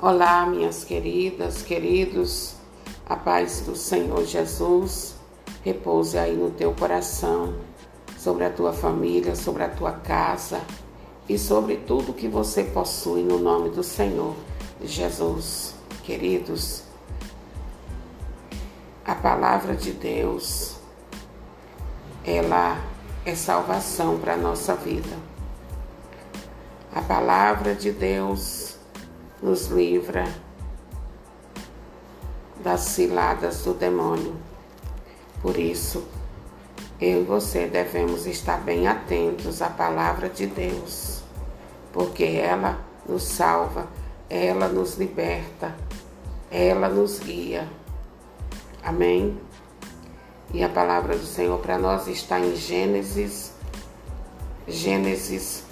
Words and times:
Olá, 0.00 0.46
minhas 0.46 0.84
queridas, 0.84 1.62
queridos, 1.62 2.54
a 3.04 3.16
paz 3.16 3.62
do 3.62 3.74
Senhor 3.74 4.24
Jesus 4.24 5.16
repouse 5.64 6.16
aí 6.16 6.36
no 6.36 6.52
teu 6.52 6.72
coração, 6.72 7.56
sobre 8.16 8.44
a 8.44 8.50
tua 8.50 8.72
família, 8.72 9.34
sobre 9.34 9.64
a 9.64 9.68
tua 9.68 9.90
casa 9.90 10.60
e 11.28 11.36
sobre 11.36 11.78
tudo 11.78 12.14
que 12.14 12.28
você 12.28 12.62
possui 12.62 13.24
no 13.24 13.40
nome 13.40 13.70
do 13.70 13.82
Senhor 13.82 14.36
Jesus. 14.84 15.74
Queridos, 16.04 16.84
a 19.04 19.16
palavra 19.16 19.74
de 19.74 19.90
Deus, 19.90 20.76
ela 22.24 22.80
é 23.24 23.34
salvação 23.34 24.16
para 24.16 24.34
a 24.34 24.36
nossa 24.36 24.76
vida. 24.76 25.16
A 26.94 27.02
palavra 27.02 27.74
de 27.74 27.90
Deus 27.90 28.67
nos 29.42 29.66
livra 29.66 30.26
das 32.62 32.80
ciladas 32.80 33.62
do 33.62 33.72
demônio. 33.74 34.36
Por 35.40 35.56
isso, 35.56 36.04
eu 37.00 37.22
e 37.22 37.24
você 37.24 37.66
devemos 37.66 38.26
estar 38.26 38.58
bem 38.58 38.88
atentos 38.88 39.62
à 39.62 39.70
palavra 39.70 40.28
de 40.28 40.46
Deus, 40.46 41.22
porque 41.92 42.24
ela 42.24 42.80
nos 43.08 43.22
salva, 43.22 43.86
ela 44.28 44.68
nos 44.68 44.96
liberta, 44.96 45.74
ela 46.50 46.88
nos 46.88 47.20
guia. 47.20 47.68
Amém? 48.82 49.38
E 50.52 50.64
a 50.64 50.68
palavra 50.68 51.16
do 51.16 51.26
Senhor 51.26 51.58
para 51.60 51.78
nós 51.78 52.08
está 52.08 52.40
em 52.40 52.56
Gênesis, 52.56 53.52
Gênesis 54.66 55.62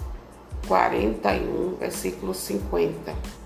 41, 0.67 1.75
versículo 1.79 2.33
50 2.33 3.36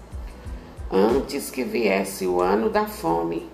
antes 0.91 1.49
que 1.49 1.63
viesse 1.63 2.27
o 2.27 2.41
ano 2.41 2.69
da 2.69 2.85
fome, 2.85 3.49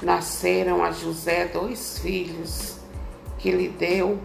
nasceram 0.00 0.84
a 0.84 0.92
José 0.92 1.46
dois 1.46 1.98
filhos, 1.98 2.78
que 3.38 3.50
lhe 3.50 3.68
deu 3.68 4.18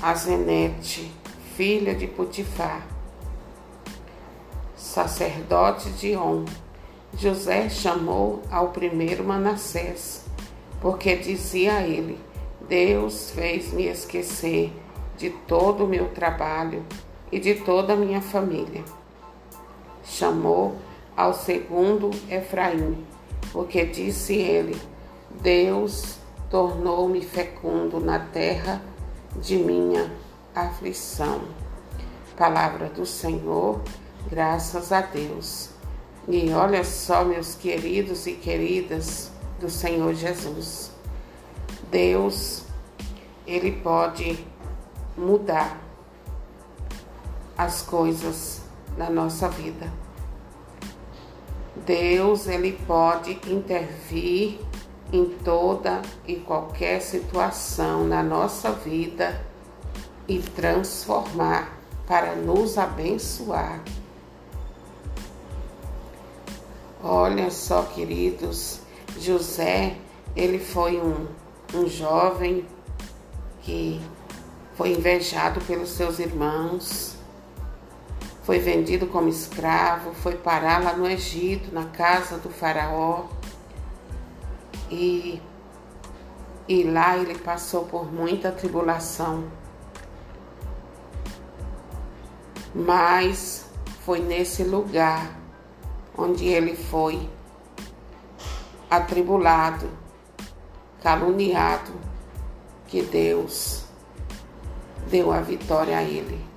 a 0.00 0.14
Zenete, 0.14 1.12
filha 1.54 1.94
de 1.94 2.06
Putifar, 2.06 2.86
sacerdote 4.74 5.90
de 5.90 6.16
On. 6.16 6.44
José 7.16 7.68
chamou 7.68 8.42
ao 8.50 8.70
primeiro 8.70 9.22
Manassés, 9.22 10.24
porque 10.80 11.14
dizia 11.14 11.74
a 11.74 11.86
ele: 11.86 12.18
Deus 12.68 13.30
fez-me 13.30 13.84
esquecer 13.84 14.72
de 15.16 15.30
todo 15.30 15.84
o 15.84 15.88
meu 15.88 16.08
trabalho 16.08 16.84
e 17.30 17.38
de 17.38 17.54
toda 17.54 17.92
a 17.92 17.96
minha 17.96 18.20
família 18.20 18.82
chamou 20.04 20.76
ao 21.16 21.34
segundo 21.34 22.10
Efraim, 22.30 23.04
porque 23.52 23.84
disse 23.84 24.34
ele: 24.34 24.80
Deus 25.40 26.16
tornou-me 26.50 27.20
fecundo 27.22 28.00
na 28.00 28.18
terra 28.18 28.80
de 29.36 29.56
minha 29.56 30.12
aflição. 30.54 31.42
Palavra 32.36 32.88
do 32.88 33.06
Senhor, 33.06 33.80
graças 34.30 34.92
a 34.92 35.00
Deus. 35.00 35.70
E 36.26 36.50
olha 36.52 36.82
só, 36.84 37.24
meus 37.24 37.54
queridos 37.54 38.26
e 38.26 38.32
queridas 38.32 39.30
do 39.60 39.68
Senhor 39.68 40.14
Jesus. 40.14 40.90
Deus, 41.90 42.64
Ele 43.46 43.72
pode 43.72 44.44
mudar 45.16 45.80
as 47.56 47.82
coisas 47.82 48.62
na 48.96 49.10
nossa 49.10 49.48
vida. 49.48 49.92
Deus 51.84 52.46
ele 52.46 52.72
pode 52.86 53.32
intervir 53.50 54.60
em 55.12 55.26
toda 55.44 56.00
e 56.26 56.36
qualquer 56.36 57.00
situação 57.00 58.04
na 58.04 58.22
nossa 58.22 58.72
vida 58.72 59.44
e 60.26 60.38
transformar 60.38 61.78
para 62.06 62.34
nos 62.34 62.78
abençoar. 62.78 63.82
Olha 67.02 67.50
só, 67.50 67.82
queridos, 67.82 68.80
José, 69.18 69.96
ele 70.34 70.58
foi 70.58 70.98
um, 70.98 71.26
um 71.74 71.86
jovem 71.86 72.64
que 73.60 74.00
foi 74.74 74.92
invejado 74.92 75.60
pelos 75.60 75.90
seus 75.90 76.18
irmãos, 76.18 77.13
foi 78.44 78.58
vendido 78.58 79.06
como 79.06 79.26
escravo, 79.26 80.12
foi 80.12 80.36
parar 80.36 80.82
lá 80.82 80.92
no 80.92 81.08
Egito, 81.08 81.74
na 81.74 81.86
casa 81.86 82.36
do 82.36 82.50
faraó. 82.50 83.24
E, 84.90 85.40
e 86.68 86.82
lá 86.84 87.16
ele 87.16 87.38
passou 87.38 87.86
por 87.86 88.12
muita 88.12 88.52
tribulação. 88.52 89.44
Mas 92.74 93.64
foi 94.04 94.20
nesse 94.20 94.62
lugar 94.62 95.26
onde 96.16 96.46
ele 96.46 96.76
foi 96.76 97.30
atribulado, 98.90 99.88
caluniado, 101.02 101.92
que 102.88 103.00
Deus 103.00 103.86
deu 105.08 105.32
a 105.32 105.40
vitória 105.40 105.96
a 105.96 106.02
ele 106.02 106.53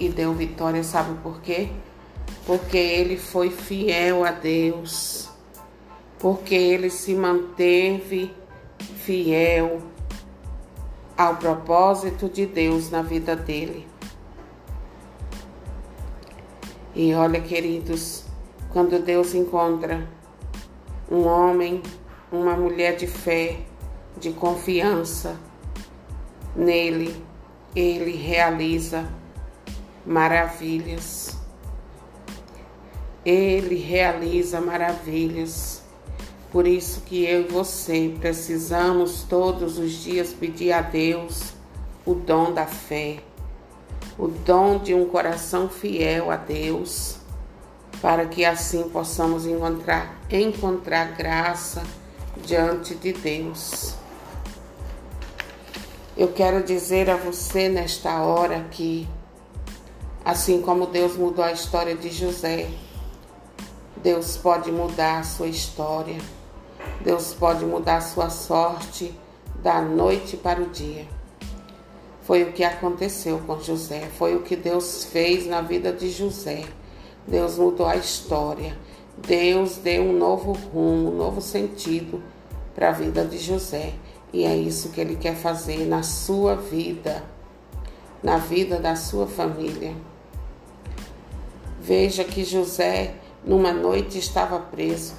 e 0.00 0.08
deu 0.08 0.32
vitória, 0.32 0.82
sabe 0.82 1.14
por 1.22 1.42
quê? 1.42 1.68
Porque 2.46 2.78
ele 2.78 3.18
foi 3.18 3.50
fiel 3.50 4.24
a 4.24 4.32
Deus, 4.32 5.28
porque 6.18 6.54
ele 6.54 6.88
se 6.88 7.14
manteve 7.14 8.34
fiel 8.78 9.82
ao 11.16 11.36
propósito 11.36 12.30
de 12.30 12.46
Deus 12.46 12.90
na 12.90 13.02
vida 13.02 13.36
dele. 13.36 13.86
E 16.94 17.14
olha, 17.14 17.40
queridos, 17.40 18.24
quando 18.72 19.04
Deus 19.04 19.34
encontra 19.34 20.08
um 21.10 21.26
homem, 21.26 21.82
uma 22.32 22.56
mulher 22.56 22.96
de 22.96 23.06
fé, 23.06 23.58
de 24.18 24.32
confiança 24.32 25.36
nele, 26.56 27.22
ele 27.76 28.16
realiza 28.16 29.06
maravilhas. 30.04 31.36
Ele 33.24 33.76
realiza 33.76 34.60
maravilhas. 34.60 35.82
Por 36.50 36.66
isso 36.66 37.02
que 37.02 37.24
eu 37.24 37.42
e 37.42 37.48
você 37.48 38.14
precisamos 38.18 39.22
todos 39.22 39.78
os 39.78 39.92
dias 39.92 40.32
pedir 40.32 40.72
a 40.72 40.80
Deus 40.80 41.52
o 42.04 42.14
dom 42.14 42.52
da 42.52 42.66
fé, 42.66 43.18
o 44.18 44.26
dom 44.26 44.78
de 44.78 44.92
um 44.92 45.04
coração 45.04 45.68
fiel 45.68 46.30
a 46.30 46.36
Deus, 46.36 47.18
para 48.02 48.26
que 48.26 48.44
assim 48.44 48.88
possamos 48.88 49.46
encontrar 49.46 50.18
encontrar 50.30 51.12
graça 51.12 51.82
diante 52.44 52.94
de 52.94 53.12
Deus. 53.12 53.94
Eu 56.16 56.32
quero 56.32 56.62
dizer 56.62 57.08
a 57.08 57.16
você 57.16 57.68
nesta 57.68 58.22
hora 58.22 58.66
que 58.70 59.08
Assim 60.24 60.60
como 60.60 60.86
Deus 60.86 61.16
mudou 61.16 61.44
a 61.44 61.52
história 61.52 61.94
de 61.94 62.10
José, 62.10 62.68
Deus 63.96 64.36
pode 64.36 64.70
mudar 64.70 65.20
a 65.20 65.22
sua 65.22 65.46
história. 65.46 66.18
Deus 67.02 67.32
pode 67.32 67.64
mudar 67.64 67.96
a 67.96 68.00
sua 68.02 68.28
sorte 68.28 69.14
da 69.62 69.80
noite 69.80 70.36
para 70.36 70.60
o 70.60 70.66
dia. 70.66 71.06
Foi 72.22 72.42
o 72.42 72.52
que 72.52 72.62
aconteceu 72.62 73.40
com 73.46 73.60
José, 73.60 74.08
foi 74.18 74.36
o 74.36 74.42
que 74.42 74.54
Deus 74.56 75.04
fez 75.04 75.46
na 75.46 75.62
vida 75.62 75.92
de 75.92 76.10
José. 76.10 76.64
Deus 77.26 77.58
mudou 77.58 77.86
a 77.86 77.96
história. 77.96 78.76
Deus 79.16 79.76
deu 79.76 80.02
um 80.02 80.12
novo 80.12 80.52
rumo, 80.52 81.10
um 81.10 81.16
novo 81.16 81.40
sentido 81.40 82.22
para 82.74 82.90
a 82.90 82.92
vida 82.92 83.24
de 83.24 83.38
José. 83.38 83.94
E 84.32 84.44
é 84.44 84.54
isso 84.54 84.90
que 84.90 85.00
ele 85.00 85.16
quer 85.16 85.34
fazer 85.34 85.86
na 85.86 86.02
sua 86.02 86.54
vida, 86.54 87.24
na 88.22 88.36
vida 88.36 88.78
da 88.78 88.94
sua 88.94 89.26
família. 89.26 89.94
Veja 91.90 92.22
que 92.22 92.44
José, 92.44 93.16
numa 93.44 93.72
noite, 93.72 94.16
estava 94.16 94.60
preso, 94.60 95.12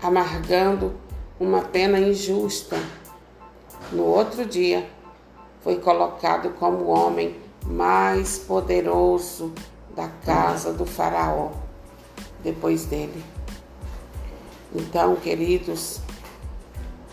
amargando 0.00 0.94
uma 1.40 1.62
pena 1.62 1.98
injusta. 1.98 2.78
No 3.90 4.04
outro 4.04 4.46
dia, 4.46 4.88
foi 5.60 5.80
colocado 5.80 6.50
como 6.50 6.84
o 6.84 6.88
homem 6.88 7.34
mais 7.66 8.38
poderoso 8.38 9.52
da 9.96 10.06
casa 10.06 10.72
do 10.72 10.86
Faraó, 10.86 11.50
depois 12.44 12.84
dele. 12.84 13.24
Então, 14.72 15.16
queridos, 15.16 15.98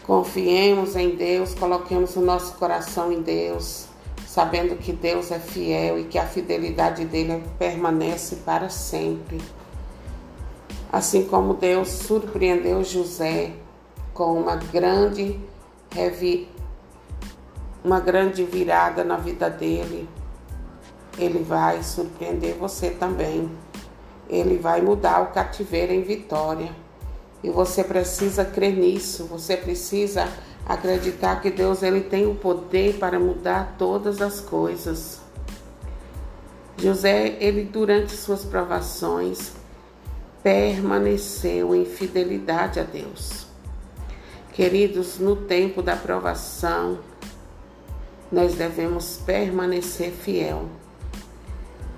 confiemos 0.03 0.95
em 0.95 1.15
Deus, 1.15 1.56
coloquemos 1.56 2.15
o 2.15 2.21
nosso 2.21 2.53
coração 2.53 3.12
em 3.12 3.24
Deus 3.24 3.88
sabendo 4.31 4.78
que 4.78 4.94
Deus 4.94 5.30
é 5.30 5.39
fiel 5.39 6.00
e 6.00 6.06
que 6.06 6.18
a 6.18 6.25
fidelidade 6.25 7.04
dele 7.04 7.44
permanece 7.60 8.38
para 8.38 8.69
sempre. 8.69 9.42
Assim 10.89 11.25
como 11.25 11.54
Deus 11.54 11.89
surpreendeu 11.89 12.81
José 12.81 13.51
com 14.13 14.39
uma 14.39 14.56
grande 14.56 15.38
uma 17.83 18.00
grande 18.00 18.45
virada 18.45 19.04
na 19.04 19.18
vida 19.18 19.50
dele, 19.50 20.07
ele 21.19 21.44
vai 21.44 21.84
surpreender 21.84 22.56
você 22.56 22.89
também. 22.89 23.51
Ele 24.30 24.57
vai 24.57 24.81
mudar 24.81 25.24
o 25.24 25.34
cativeiro 25.34 25.92
em 25.92 26.04
vitória. 26.04 26.74
E 27.43 27.49
você 27.49 27.83
precisa 27.83 28.45
crer 28.45 28.75
nisso, 28.75 29.25
você 29.25 29.57
precisa 29.57 30.27
acreditar 30.65 31.41
que 31.41 31.49
Deus 31.49 31.81
ele 31.81 32.01
tem 32.01 32.27
o 32.27 32.35
poder 32.35 32.97
para 32.97 33.19
mudar 33.19 33.75
todas 33.77 34.21
as 34.21 34.39
coisas. 34.39 35.19
José, 36.77 37.38
ele 37.39 37.63
durante 37.63 38.11
suas 38.13 38.43
provações 38.43 39.51
permaneceu 40.43 41.75
em 41.75 41.85
fidelidade 41.85 42.79
a 42.79 42.83
Deus. 42.83 43.45
Queridos, 44.53 45.19
no 45.19 45.35
tempo 45.35 45.81
da 45.81 45.95
provação, 45.95 46.99
nós 48.31 48.55
devemos 48.55 49.17
permanecer 49.25 50.11
fiel. 50.11 50.65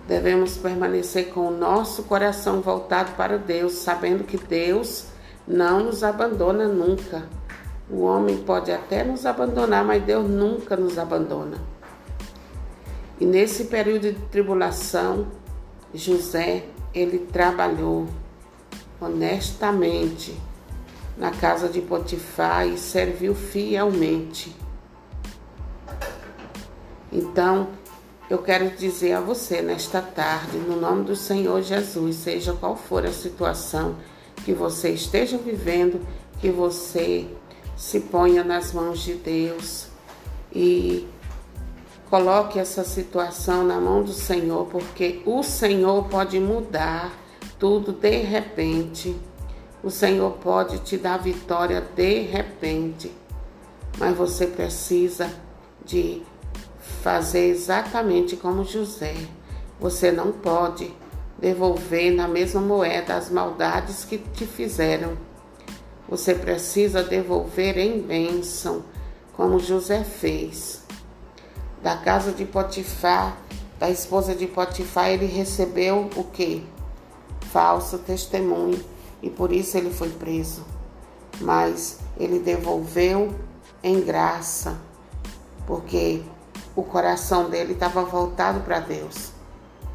Devemos 0.07 0.57
permanecer 0.57 1.29
com 1.29 1.47
o 1.47 1.57
nosso 1.57 2.03
coração 2.03 2.61
voltado 2.61 3.13
para 3.13 3.37
Deus, 3.37 3.73
sabendo 3.73 4.25
que 4.25 4.37
Deus 4.37 5.05
não 5.47 5.85
nos 5.85 6.03
abandona 6.03 6.67
nunca. 6.67 7.23
O 7.89 8.03
homem 8.03 8.37
pode 8.37 8.71
até 8.71 9.03
nos 9.03 9.25
abandonar, 9.25 9.83
mas 9.83 10.03
Deus 10.03 10.29
nunca 10.29 10.75
nos 10.75 10.97
abandona. 10.97 11.57
E 13.19 13.25
nesse 13.25 13.65
período 13.65 14.13
de 14.13 14.19
tribulação, 14.27 15.27
José, 15.93 16.65
ele 16.93 17.19
trabalhou 17.19 18.07
honestamente 18.99 20.35
na 21.17 21.31
casa 21.31 21.67
de 21.67 21.81
Potifar 21.81 22.67
e 22.67 22.77
serviu 22.77 23.35
fielmente. 23.35 24.55
Então, 27.11 27.67
eu 28.29 28.39
quero 28.39 28.71
dizer 28.71 29.13
a 29.13 29.21
você 29.21 29.61
nesta 29.61 30.01
tarde, 30.01 30.57
no 30.57 30.79
nome 30.79 31.03
do 31.03 31.15
Senhor 31.15 31.61
Jesus, 31.61 32.15
seja 32.15 32.53
qual 32.53 32.75
for 32.75 33.05
a 33.05 33.11
situação 33.11 33.95
que 34.43 34.53
você 34.53 34.89
esteja 34.89 35.37
vivendo, 35.37 36.01
que 36.39 36.49
você 36.49 37.27
se 37.75 38.01
ponha 38.01 38.43
nas 38.43 38.73
mãos 38.73 38.99
de 38.99 39.15
Deus 39.15 39.87
e 40.53 41.07
coloque 42.09 42.59
essa 42.59 42.83
situação 42.83 43.63
na 43.63 43.79
mão 43.79 44.03
do 44.03 44.13
Senhor, 44.13 44.67
porque 44.67 45.21
o 45.25 45.41
Senhor 45.41 46.03
pode 46.07 46.39
mudar 46.39 47.11
tudo 47.57 47.91
de 47.91 48.17
repente. 48.21 49.15
O 49.83 49.89
Senhor 49.89 50.31
pode 50.33 50.79
te 50.79 50.97
dar 50.97 51.17
vitória 51.17 51.81
de 51.81 52.21
repente, 52.21 53.11
mas 53.97 54.15
você 54.15 54.47
precisa 54.47 55.29
de 55.83 56.21
fazer 57.01 57.47
exatamente 57.47 58.37
como 58.37 58.63
José. 58.63 59.15
Você 59.79 60.11
não 60.11 60.31
pode 60.31 60.93
devolver 61.43 62.09
na 62.13 62.25
mesma 62.25 62.61
moeda 62.61 63.17
as 63.17 63.29
maldades 63.29 64.05
que 64.05 64.17
te 64.17 64.45
fizeram. 64.45 65.17
Você 66.07 66.33
precisa 66.33 67.03
devolver 67.03 67.77
em 67.77 68.01
bênção, 68.01 68.85
como 69.33 69.59
José 69.59 70.05
fez. 70.05 70.81
Da 71.81 71.97
casa 71.97 72.31
de 72.31 72.45
Potifar, 72.45 73.37
da 73.77 73.89
esposa 73.89 74.33
de 74.33 74.47
Potifar, 74.47 75.09
ele 75.09 75.25
recebeu 75.25 76.09
o 76.15 76.23
que? 76.23 76.65
Falso 77.51 77.97
testemunho 77.97 78.81
e 79.21 79.29
por 79.29 79.51
isso 79.51 79.77
ele 79.77 79.89
foi 79.89 80.11
preso. 80.11 80.63
Mas 81.41 81.99
ele 82.17 82.39
devolveu 82.39 83.35
em 83.83 83.99
graça, 83.99 84.79
porque 85.67 86.23
o 86.73 86.83
coração 86.83 87.49
dele 87.49 87.73
estava 87.73 88.01
voltado 88.05 88.61
para 88.61 88.79
Deus. 88.79 89.32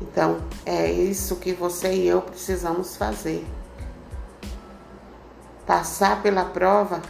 Então, 0.01 0.39
é 0.65 0.91
isso 0.91 1.37
que 1.37 1.53
você 1.53 1.93
e 1.93 2.07
eu 2.07 2.23
precisamos 2.23 2.97
fazer. 2.97 3.47
Passar 5.67 6.23
pela 6.23 6.45
prova, 6.45 7.03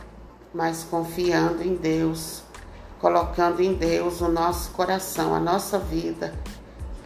mas 0.52 0.84
confiando 0.84 1.62
em 1.62 1.76
Deus, 1.76 2.42
colocando 3.00 3.60
em 3.60 3.74
Deus 3.74 4.20
o 4.20 4.28
nosso 4.28 4.70
coração, 4.70 5.34
a 5.34 5.40
nossa 5.40 5.78
vida, 5.78 6.34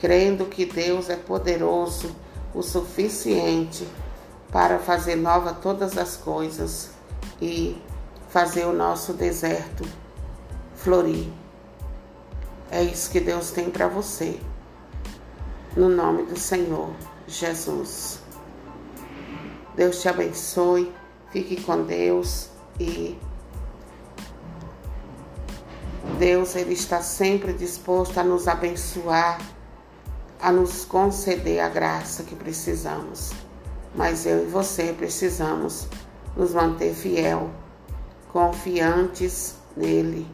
crendo 0.00 0.46
que 0.46 0.64
Deus 0.64 1.10
é 1.10 1.16
poderoso 1.16 2.14
o 2.54 2.62
suficiente 2.62 3.86
para 4.50 4.78
fazer 4.78 5.16
nova 5.16 5.52
todas 5.52 5.96
as 5.96 6.16
coisas 6.16 6.90
e 7.40 7.80
fazer 8.28 8.64
o 8.66 8.72
nosso 8.72 9.12
deserto 9.12 9.84
florir. 10.74 11.28
É 12.70 12.82
isso 12.82 13.10
que 13.10 13.20
Deus 13.20 13.50
tem 13.50 13.70
para 13.70 13.88
você. 13.88 14.40
No 15.76 15.88
nome 15.88 16.24
do 16.24 16.38
Senhor 16.38 16.90
Jesus. 17.26 18.20
Deus 19.74 20.00
te 20.00 20.08
abençoe. 20.08 20.92
Fique 21.30 21.62
com 21.62 21.82
Deus 21.84 22.50
e 22.78 23.18
Deus 26.18 26.54
ele 26.56 26.74
está 26.74 27.00
sempre 27.00 27.54
disposto 27.54 28.18
a 28.18 28.22
nos 28.22 28.46
abençoar, 28.46 29.40
a 30.40 30.52
nos 30.52 30.84
conceder 30.84 31.60
a 31.60 31.70
graça 31.70 32.22
que 32.22 32.36
precisamos. 32.36 33.32
Mas 33.94 34.26
eu 34.26 34.42
e 34.42 34.46
você 34.46 34.92
precisamos 34.92 35.88
nos 36.36 36.52
manter 36.52 36.94
fiel, 36.94 37.50
confiantes 38.30 39.56
nele 39.74 40.28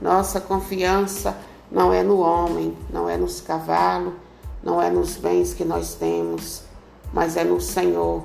nossa 0.00 0.40
confiança 0.40 1.36
não 1.70 1.92
é 1.92 2.02
no 2.02 2.18
homem, 2.18 2.76
não 2.90 3.08
é 3.08 3.16
nos 3.16 3.40
cavalos, 3.40 4.14
não 4.64 4.80
é 4.80 4.90
nos 4.90 5.16
bens 5.16 5.52
que 5.52 5.64
nós 5.64 5.94
temos, 5.94 6.62
mas 7.12 7.36
é 7.36 7.44
no 7.44 7.60
Senhor 7.60 8.24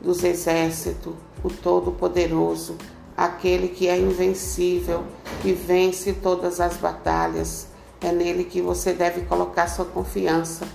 dos 0.00 0.24
exércitos, 0.24 1.14
o 1.42 1.50
Todo-Poderoso, 1.50 2.76
aquele 3.16 3.68
que 3.68 3.88
é 3.88 3.98
invencível, 3.98 5.04
que 5.42 5.52
vence 5.52 6.12
todas 6.14 6.60
as 6.60 6.76
batalhas. 6.76 7.68
É 8.00 8.10
nele 8.10 8.44
que 8.44 8.60
você 8.60 8.92
deve 8.92 9.22
colocar 9.22 9.68
sua 9.68 9.84
confiança. 9.84 10.66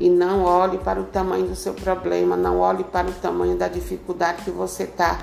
E 0.00 0.08
não 0.08 0.44
olhe 0.44 0.78
para 0.78 1.00
o 1.00 1.04
tamanho 1.04 1.48
do 1.48 1.56
seu 1.56 1.74
problema, 1.74 2.36
não 2.36 2.60
olhe 2.60 2.84
para 2.84 3.08
o 3.08 3.12
tamanho 3.12 3.56
da 3.56 3.66
dificuldade 3.66 4.42
que 4.44 4.50
você 4.50 4.84
está. 4.84 5.18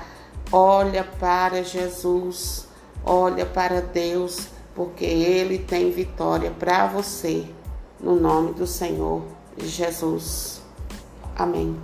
Olha 0.52 1.02
para 1.02 1.62
Jesus 1.62 2.66
Olha 3.08 3.46
para 3.46 3.80
Deus, 3.80 4.48
porque 4.74 5.04
Ele 5.04 5.60
tem 5.60 5.92
vitória 5.92 6.50
para 6.50 6.88
você, 6.88 7.46
no 8.00 8.14
nome 8.16 8.52
do 8.52 8.66
Senhor 8.66 9.22
Jesus. 9.58 10.60
Amém. 11.36 11.76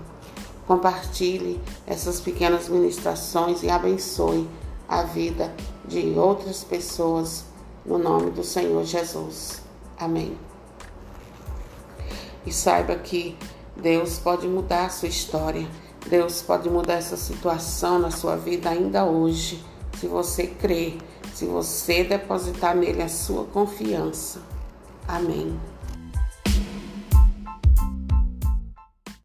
Compartilhe 0.66 1.60
essas 1.86 2.20
pequenas 2.20 2.68
ministrações 2.68 3.62
e 3.62 3.70
abençoe 3.70 4.48
a 4.88 5.02
vida 5.02 5.52
de 5.86 6.14
outras 6.18 6.62
pessoas, 6.62 7.44
no 7.84 7.98
nome 7.98 8.30
do 8.30 8.44
Senhor 8.44 8.84
Jesus. 8.84 9.62
Amém. 9.98 10.36
E 12.46 12.52
saiba 12.52 12.94
que 12.96 13.36
Deus 13.76 14.18
pode 14.18 14.46
mudar 14.46 14.86
a 14.86 14.90
sua 14.90 15.08
história. 15.08 15.66
Deus 16.08 16.42
pode 16.42 16.68
mudar 16.68 16.94
essa 16.94 17.16
situação 17.16 17.98
na 17.98 18.10
sua 18.10 18.36
vida 18.36 18.70
ainda 18.70 19.04
hoje 19.04 19.64
se 19.98 20.08
você 20.08 20.46
crer, 20.46 20.98
se 21.32 21.46
você 21.46 22.02
depositar 22.02 22.74
nele 22.74 23.02
a 23.02 23.08
sua 23.08 23.44
confiança. 23.44 24.40
Amém. 25.06 25.58